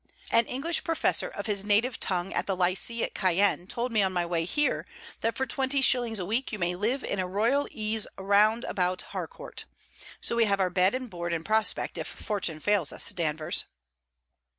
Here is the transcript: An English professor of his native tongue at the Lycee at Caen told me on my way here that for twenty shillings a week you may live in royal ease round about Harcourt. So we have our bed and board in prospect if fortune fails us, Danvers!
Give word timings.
An 0.31 0.47
English 0.47 0.83
professor 0.83 1.27
of 1.27 1.45
his 1.45 1.63
native 1.63 1.99
tongue 1.99 2.33
at 2.33 2.47
the 2.47 2.55
Lycee 2.55 3.03
at 3.03 3.13
Caen 3.13 3.67
told 3.67 3.91
me 3.91 4.01
on 4.01 4.11
my 4.11 4.25
way 4.25 4.45
here 4.45 4.87
that 5.19 5.37
for 5.37 5.45
twenty 5.45 5.79
shillings 5.79 6.17
a 6.17 6.25
week 6.25 6.51
you 6.51 6.57
may 6.57 6.73
live 6.73 7.03
in 7.03 7.23
royal 7.23 7.67
ease 7.69 8.07
round 8.17 8.63
about 8.63 9.03
Harcourt. 9.13 9.65
So 10.19 10.35
we 10.35 10.45
have 10.45 10.59
our 10.59 10.71
bed 10.71 10.95
and 10.95 11.07
board 11.07 11.33
in 11.33 11.43
prospect 11.43 11.99
if 11.99 12.07
fortune 12.07 12.59
fails 12.59 12.91
us, 12.91 13.09
Danvers! 13.11 13.65